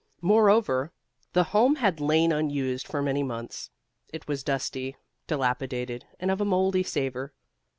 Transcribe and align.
Moreover, 0.21 0.91
the 1.33 1.43
Home 1.53 1.75
had 1.75 1.99
lain 1.99 2.31
unused 2.31 2.87
for 2.87 3.03
many 3.03 3.21
months: 3.21 3.69
it 4.11 4.27
was 4.27 4.43
dusty, 4.43 4.95
dilapidated, 5.27 6.07
and 6.19 6.31
of 6.31 6.41
a 6.41 6.45
moldy 6.45 6.81
savor. 6.81 7.35